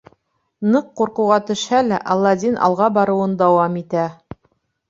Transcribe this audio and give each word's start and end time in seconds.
Ныҡ 0.75 0.87
ҡурҡыуға 1.01 1.37
төшһә 1.49 1.81
лә, 1.89 1.99
Аладдин 2.15 2.57
алға 2.69 2.89
барыуын 2.97 3.37
дауам 3.43 3.81
итә. 3.83 4.09